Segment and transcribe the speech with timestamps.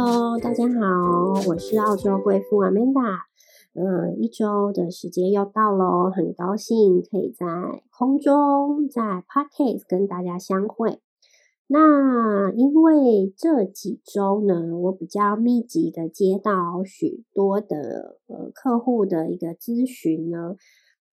[0.00, 3.18] Hello，大家好，我是澳洲贵妇 Amanda。
[3.74, 7.44] 嗯，一周的时间又到喽，很高兴可以在
[7.90, 11.00] 空中在 Podcast 跟大家相会。
[11.66, 20.54] 那因为这几周呢，我比较密集的接到许多的呃客户的一个咨询呢。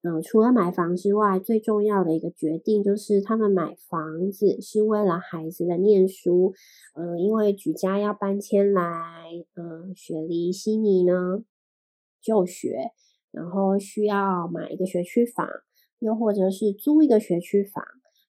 [0.07, 6.53] 嗯，除了买房之外，最重要的一个决定就是他们买房子是为了孩子的念书。
[6.93, 8.83] 嗯，因为举家要搬迁来
[9.55, 11.43] 嗯雪梨悉尼呢
[12.21, 12.91] 就学，
[13.31, 15.47] 然后需要买一个学区房，
[15.97, 17.83] 又或者是租一个学区房，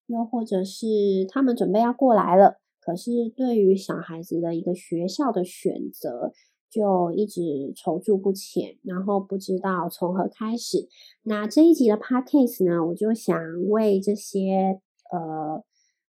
[0.07, 0.87] 又或者是
[1.29, 6.33] 他们准备要过来了，可是对于小孩子的一个学校的选择。
[6.69, 7.41] 就一直
[7.75, 10.89] 踌躇不前，然后不知道从何开始。
[11.23, 13.35] 那这一集的 podcast 呢，我就想
[13.69, 14.81] 为这些
[15.13, 15.65] 呃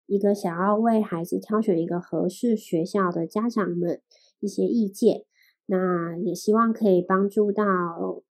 [0.07, 4.01] 一个想要为孩子挑选一个合适学校的家长们
[4.39, 5.25] 一些意见。
[5.67, 7.65] 那也希望可以帮助到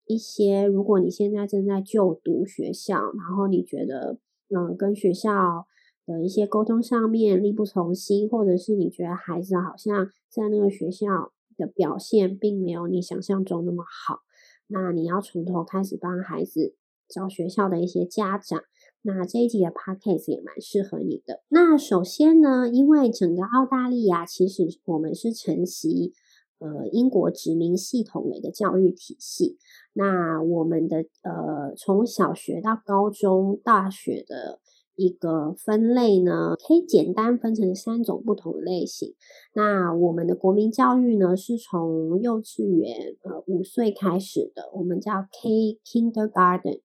[0.05, 4.17] 一些，如果你现在正在就读学校，然后你觉得
[4.49, 5.67] 嗯跟学校
[6.05, 11.31] 的一些沟通上面力不从心，或者是你觉得孩子好像在那个学校。
[11.57, 14.19] 的表现并没有你想象中那么好，
[14.67, 16.75] 那你要从头开始帮孩子
[17.07, 18.61] 找学校的一些家长，
[19.01, 21.43] 那这一集的 podcast 也蛮适合你的。
[21.49, 26.13] 那首先呢，因为整个澳大利亚其实我们是承袭
[26.59, 29.57] 呃英国殖民系统的一个教育体系，
[29.93, 34.59] 那我们的呃从小学到高中、大学的。
[34.97, 39.13] 一个分类呢，可以简单分成三种不同的类型。
[39.53, 46.81] 那我们的国民教育呢，是从幼稚园呃五岁开始的，我们叫 K Kindergarten。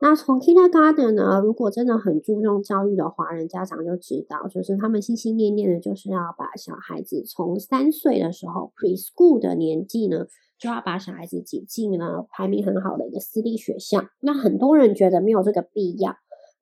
[0.00, 10.26] 那从 Kindergarten 呢，如果真的很注重教育的华人家长就知道，就是他们心心念念的就是要把小孩子从三岁的时候 Preschool 的年纪呢，
[10.58, 14.04] 就要把小孩子挤进了排名很好的一个私立学校。
[14.20, 16.16] 那很多人觉得没有这个必要。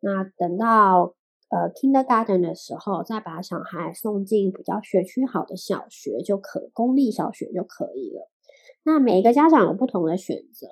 [0.04, 1.14] 那等到
[1.48, 8.28] 呃 kindergarten 的时候，再把小孩送进比较学区好的小学就可，公立小学就可以了。
[8.84, 10.66] 那每一个家长有不同的选择，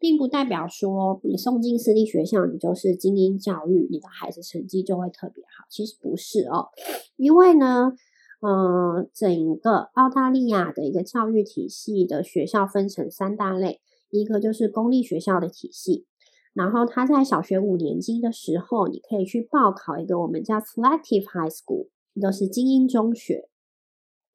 [0.00, 5.64] 并不代表说你送进私立学校，你就是精英教育，你的孩子成绩就会特别好。
[5.70, 6.70] 其实不是哦，
[7.16, 7.92] 因为呢，
[8.40, 13.80] 呃，整个澳大利亚的一个教育体系的学校分成三大类，
[14.10, 16.06] 一个就是公立学校的体系。
[16.54, 21.88] 然后他在小学五年级的时候，你可以去报考一个我们叫 selective high school，
[22.20, 23.48] 都是精英中学。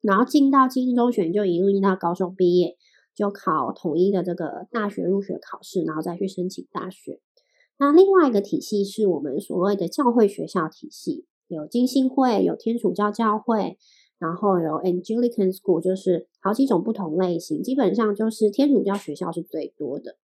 [0.01, 2.77] 然后进到精英中学，就一路进到高中毕业，
[3.15, 7.19] 就考统一的这个大学入学考试，然后再去申请大学。
[7.77, 13.77] 那另外一个体系是我们所谓的教会学校体系，有金星会，有天主教教会，
[14.17, 20.17] 然后有 Anglican school，就是好几种不同类型，基本上就是天主教学校是最多的。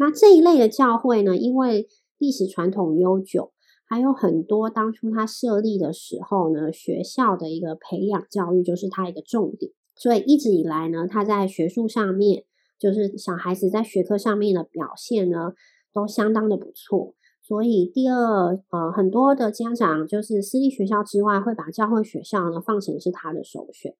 [0.00, 3.52] 那这一类的教会呢，因为历史传统悠久，
[3.86, 12.44] 还有很多当初它设立的时候呢，学校的一个培养教育就是它一个重点，所以一直以来呢，它在学术上面，
[12.78, 15.52] 就是小孩子在学科上面的表现呢，
[15.92, 17.14] 都相当的不错。
[17.42, 23.94] 所以第二，呃，很多的家长就是私立学校之外，会把教会学校呢放成是他的首选。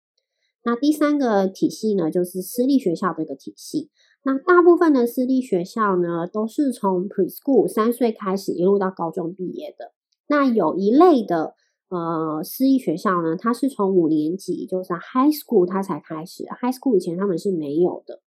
[0.62, 3.90] 那第三个体系呢，就是私立学校的一个体系。
[4.22, 9.92] 那大部分的私立学校呢，都是从 preschool 三岁开始一路到高中毕业的。
[10.28, 11.54] 那有一类的
[11.88, 16.44] 呃私立学校呢，它是从五年级，就是 high school 它才开始。
[16.60, 18.20] high school 以前他们是没有的。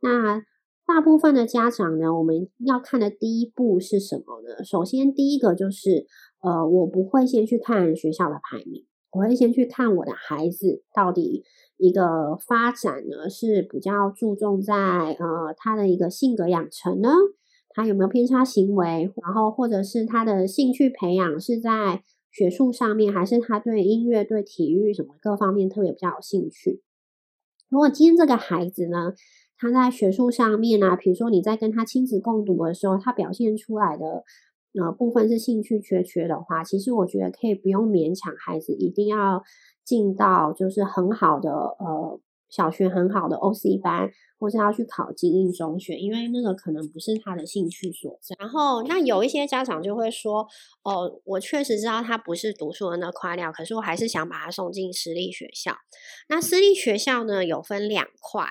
[0.00, 0.42] 那
[0.86, 4.64] 大部分的家长呢，我们要看的第一步是什么呢？
[4.64, 6.06] 首先第一个就是
[6.40, 11.44] 呃，我不会先去看学校的排名，我会先去看我的孩子到底。
[11.82, 17.08] 一个发展呢是比较注重在呃他的一个性格养成呢，
[17.70, 26.82] 他有没有偏差行为，然后或者是他的兴趣培养是在学术上面，还是他对音乐、对体育什么各方面特别比较有兴趣。
[27.70, 29.14] 如果今天这个孩子呢，
[29.56, 34.22] 他在学术上面呢，比如说你在跟他亲子共读的时候，他表现出来的
[34.78, 39.42] 呃部分是兴趣缺缺的话，其实我觉得可以不用勉强孩子一定要。
[39.82, 44.08] 进到就是很好的呃小学很好的 O C 班，
[44.38, 48.36] 或是要去考精英中学，因为那个可能不是他的兴趣所在。
[48.38, 50.46] 然后那有一些家长就会说，
[50.84, 55.74] 哦，我确实知道他不是读书的那块料，可是我还是想把他送进私立学校。
[56.28, 58.44] 那私立学校呢有分两块，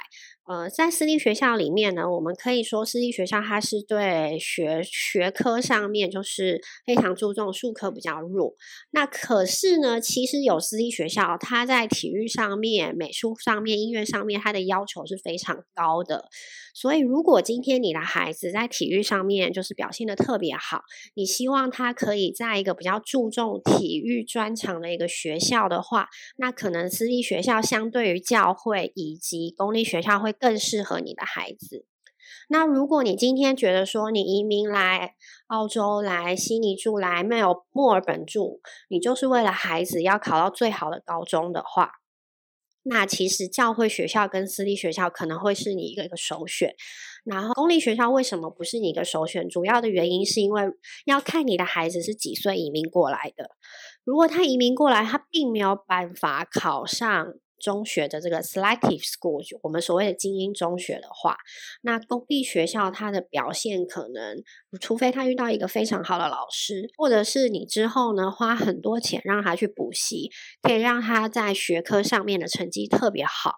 [0.50, 8.56] 呃，在私立学校里面呢，我们可以说私立学校它是对学学科上面就是非常注重，术科比较弱。
[8.90, 16.26] 那可是呢，其实有私立学校，它在体育上面、美术上面、音乐上面，它的要求是非常高的。
[16.74, 20.82] 所以，如果今天你的孩子在体育上面就是表现的特别好，
[21.14, 26.08] 你希望他可以在一个比较注重体育专长的一个学校的话，
[26.38, 30.34] 那可能私立学校相对于教会以及公立学校会。
[30.40, 31.86] 更适合你的孩子。
[32.48, 35.16] 那如果你今天觉得说你移民来
[35.48, 38.60] 澳洲、来悉尼住、来没有墨尔本住，
[38.90, 41.92] 你就是为了孩子要考到最好的高中的话，
[42.84, 46.76] 那其实教会学校跟私立学校可能会是你一个一个首选。
[47.24, 49.48] 然后公立学校为什么不是你的首选？
[49.48, 50.64] 主要的原因是因为
[51.06, 53.52] 要看你的孩子是几岁移民过来的。
[54.04, 57.34] 如果他移民过来，他并没有办法考上。
[57.60, 61.38] 中学的这个 selective school，我们所谓的精英中学的话，
[61.82, 64.42] 那公立学校它的表现可能，
[64.80, 73.56] 除非他遇到一个非常好的老师，或者是你之后呢花很多钱让他去补习，可以让他在学科上面的成绩特别好。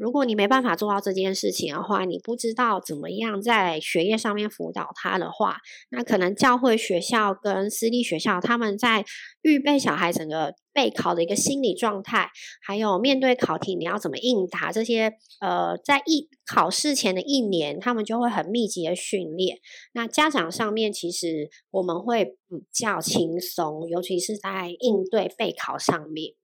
[0.00, 5.58] 如果你没办法做到这件事情的话，你不知道怎么样在学业上面辅导他的话，
[5.90, 9.04] 那可能教会学校跟私立学校他们在
[9.42, 12.30] 预备小孩整个备考的一个心理状态，
[12.62, 15.12] 还有面对考题你要怎么应答这些，
[15.42, 19.58] 呃，在一考试前的一年，他们就会很密集的训练。
[19.92, 26.39] 那家长上面其实我们会比较轻松，尤其是在应对备考上面。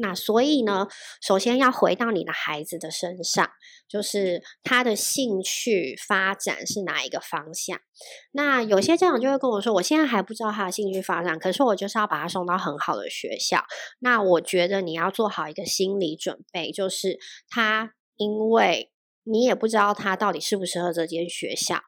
[0.00, 0.86] 那所以呢，
[1.20, 3.50] 首先要回到你的孩子的身上，
[3.88, 7.78] 就是他的兴趣发展是哪一个方向？
[8.30, 13.64] 那有些家长就会跟我说，我现在还不知道他的兴趣发展，可是我就是要把他送到很好的学校。
[13.98, 17.18] 那我觉得你要做好一个心理准备，就是
[17.48, 18.92] 他因为
[19.24, 21.82] 你也不知道他到底适不适合这间学校。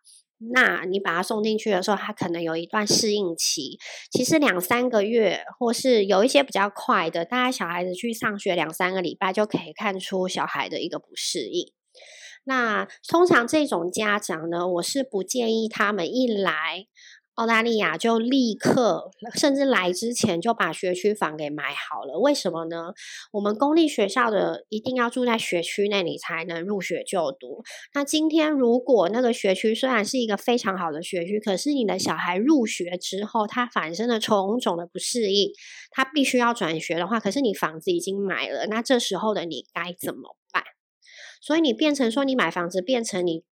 [0.53, 3.79] 那你把他送进去的时候，他可能有一段适应期，
[4.11, 11.73] 其实两三个月，或是有一些比较快的，大概小孩子去上学两三个礼拜就可以看出小孩的一个不适应。
[12.45, 16.87] 那通常这种家长呢，我是不建议他们一来。
[17.41, 22.19] 澳大利亚就立刻，甚至来之前就把学区房给买好了。
[22.19, 22.93] 为什么呢？
[23.33, 27.63] 我们公立学校的一定要住在学区内，你才能入学就读。
[27.95, 35.51] 那今天如果那个学区虽然是一个非常好的学区，可是你的小孩入学之后，他反生了种种的不适应，
[35.91, 40.63] 他必须要转学的话，可是你房子已经买了，那这时候的你该怎么办？
[41.41, 43.45] 所以你变成说，你买房子变成你。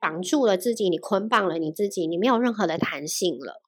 [0.00, 3.62] 绑住了自己，你捆绑了你自己，你没有任何的弹性了。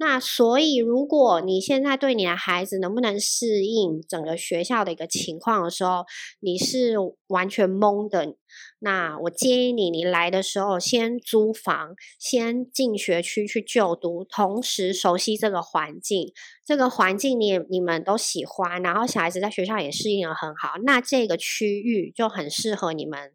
[0.00, 6.04] 那所以，如果你现在对你的孩子能不能适应整个学校的一个情况的时候，
[6.38, 6.94] 你是
[7.26, 8.36] 完全懵的。
[8.78, 16.32] 那我建议你，你来的时候先租房，先进学区去就读，同时熟悉这个环境。
[16.64, 23.32] 这个环境你你们都喜欢，然后小孩子在学校也适应的很好，那这个区域就很适合你们。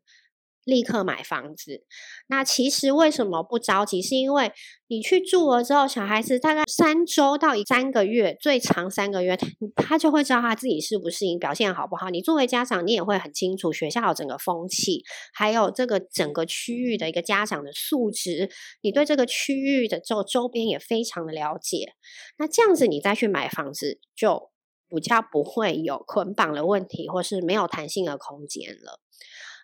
[0.65, 1.83] 立刻买房子。
[2.27, 4.01] 那其实为什么不着急？
[4.01, 4.51] 是因为
[4.87, 9.37] 你去住了之后，小孩子大概三周到三个月，最长三个月，
[9.75, 12.09] 他就会知道他自己适不适应，表现好不好。
[12.09, 18.49] 你作为家长，你也会很清楚学校整个风气，还有这个整个区域的一个家长的素质。
[18.81, 21.93] 你对这个区域的周周边也非常的了解。
[22.37, 24.51] 那这样子，你再去买房子，就
[24.89, 28.99] 比较不会有捆绑的问题，或是没有弹性的空间了。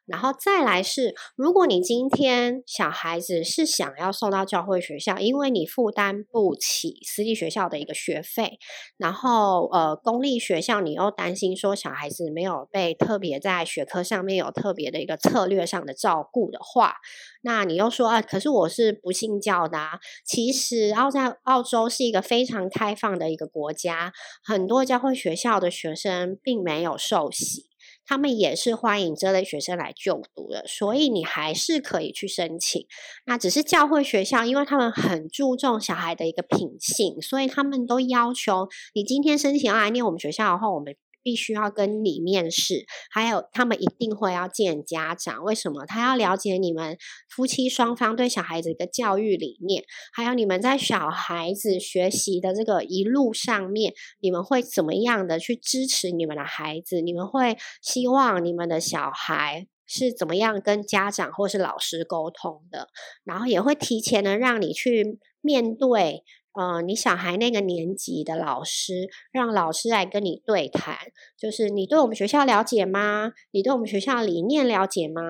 [0.10, 8.58] 然后再来是，如果你今天小孩子是想要送到教会学校，因为你负担不起私立学校的一个学费，
[8.98, 16.96] 然后呃公立学校你又担心说小孩子没有被特别在学科上面有特别的一个策略上的照顾的话，
[17.44, 19.78] 那你又说啊，可是我是不信教的。
[19.78, 20.00] 啊。
[20.26, 24.12] 其实澳在澳洲是一个非常开放的一个国家，
[24.44, 27.69] 很多教会学校的学生并没有受洗。
[28.10, 32.88] 他们也是欢迎这类学生来就读的，所以你还是可以去申请。
[33.28, 40.96] 那只是教会学校，因为他们很注重小孩的一个品性，所以他们都要求你今天申请要来念我们学校的话，我们。
[41.22, 45.44] 必须要跟你面试，还有他们一定会要见家长。
[45.44, 45.86] 为什么？
[45.86, 46.98] 他要了解你们
[47.30, 49.84] 夫妻双方对小孩子的教育理念，
[50.14, 57.02] 还有你们在小孩子学习的这个一路上面，你们会怎么样的去支持你们的孩子？
[57.02, 62.88] 你们会希望你们的小孩是怎么样跟家长或是老师沟通的？
[63.24, 66.24] 然后也会提前的让你去面对。
[66.60, 70.98] 呃，你小孩那个年级的老师，让老师来跟你对谈，
[71.38, 73.32] 就是你对我们学校了解吗？
[73.52, 75.22] 你对我们学校理念了解吗？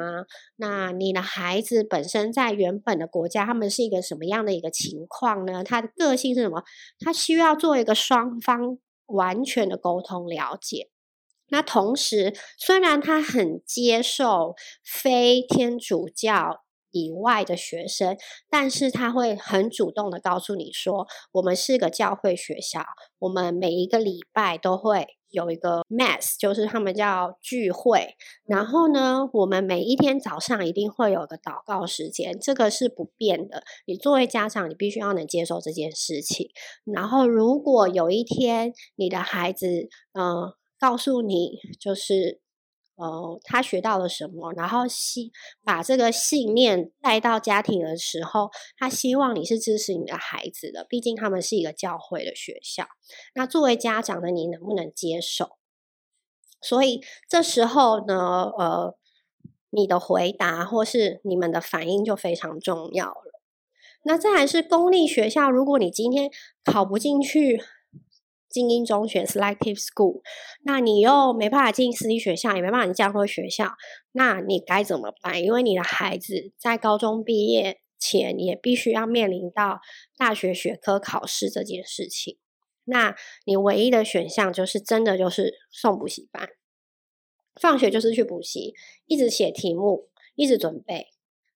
[0.55, 5.63] 那你的孩子本身在原本的国家，他们是一个什么样的一个情况呢？
[5.63, 6.63] 他的个性是什么？
[6.99, 10.89] 他需要做一个双方完全的沟通了解。
[11.49, 16.63] 那同时，虽然他很接受非天主教。
[16.91, 18.17] 以外的学生，
[18.49, 22.83] 但是他会很主动的告诉你说，我们是个教会学校，
[23.19, 28.15] 我们每一个礼拜都会有一个 mass，就是他们叫聚会。
[28.45, 33.63] 然后呢，我们每一天早上一定会有个祷告时间，这个是不变的。
[33.85, 36.49] 你作为家长，你必须要能接受这件事情。
[36.85, 42.41] 然后，如果有一天你的孩子，嗯，告诉你就是。
[42.99, 44.51] 呃，他学到了什么？
[44.53, 45.31] 然后信
[45.63, 50.85] 把这个信念带到家庭的时候，他希望你是支持你的孩子的。
[50.89, 52.85] 毕竟他们是一个教会的学校。
[53.33, 55.57] 那作为家长的你能不能接受？
[56.61, 58.97] 所以这时候呢，呃，
[59.69, 63.41] 你的回答或是你们的反应就非常重要了。
[64.03, 66.29] 那再来是公立学校，如果你今天
[66.65, 67.63] 考不进去。
[68.49, 70.21] 精英中学 （selective school），
[70.63, 73.73] 那你又没办法进私立学校，也没办法进教会学校，
[74.11, 75.41] 那你该怎么办？
[75.43, 79.81] 因为你的孩子在高中毕业前也必须要面临到
[80.17, 82.37] 大学学科考试这件事情。
[82.85, 83.15] 那
[83.45, 86.49] 你唯一的选项就是真的就是送补习班，
[87.61, 88.73] 放学就是去补习，
[89.05, 91.09] 一直写题目，一直准备。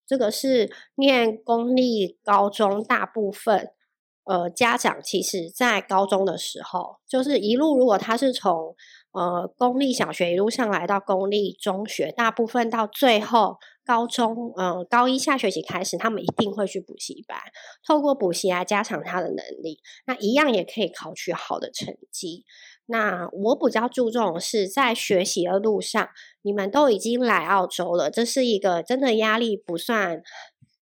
[0.05, 3.71] 这个是念公立高中大部分。
[4.25, 8.73] 呃，家长其实，在高中的时候，就是一路，如果他是从
[9.11, 17.37] 呃公立小学一路上来到公立中学，大部分到最后高中，呃高一下学期开始，他们一定会去补习班，
[17.85, 22.45] 透过补习来加强他的能力，那一样也可以考取好的成绩。
[22.85, 26.09] 那我比较注重是在学习的路上，
[26.41, 30.21] 你们都已经来澳洲了，这是一个真的压力不算。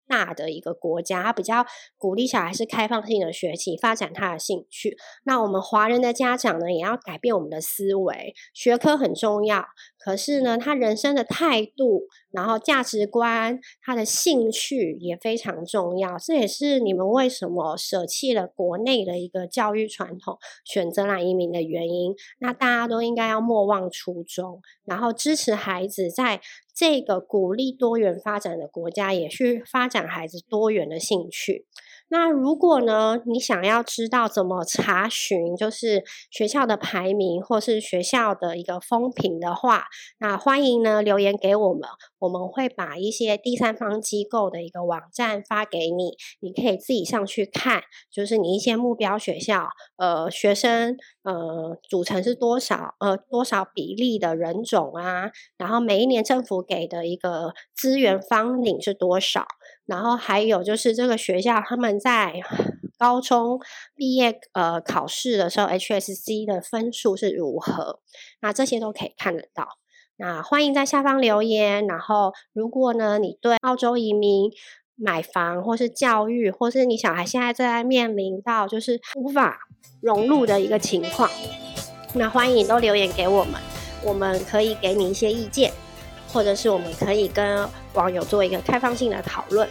[0.09, 1.65] 大的一个国家，他比较
[1.97, 4.97] 鼓励小孩是开放性的学习，发展他的兴趣。
[5.25, 9.65] 那我们华人的家长呢，也要改变我们的思维，学科很重要。
[9.99, 12.03] 可是呢，他人生的态度，
[12.37, 16.19] 然后价值观，他的兴趣也非常重要。
[16.19, 22.15] 这也是你们为什么舍弃了国内的一个教育传统，选择来移民的原因。
[22.41, 26.43] 那大家都应该要莫忘初衷，然后支持孩子在
[26.75, 31.65] 这个鼓励多元发展的国家，也去发展孩子多元的兴趣。
[32.09, 39.87] 那如果呢，你想要知道怎么查询，就是学校的排名或是学校的一个风评的话，
[40.19, 41.89] 那欢迎呢留言给我们，
[42.21, 59.45] 我们会把一些第三方机构的一个网站发给你，你可以自己上去看，就是你一些目标学校，呃，学生呃组成是多少，呃多少比例的人种啊，然后每一年政府给的一个资源方领是多少。
[59.87, 62.35] 然后还有就是这个学校他们在
[62.99, 63.61] 高中
[63.95, 68.01] 毕业呃考试的时候，HSC 的分数是如何？
[68.41, 69.69] 那这些都可以看得到。
[70.17, 71.87] 那欢迎在下方留言。
[71.87, 74.51] 然后如果呢你对澳洲移民
[74.95, 79.59] 买房或是教育，或是你小孩现在正在面临到就是无法
[80.01, 81.31] 融入的一个情况，
[82.15, 83.61] 那欢迎都留言给我们，
[84.03, 85.73] 我们可以给你一些意见。
[86.33, 89.67] 或者是我们可以跟网友做一个开放性的讨论。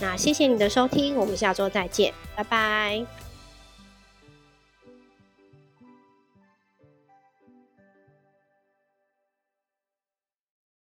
[0.00, 3.23] 那谢谢你的收听，我们下周再见，拜拜。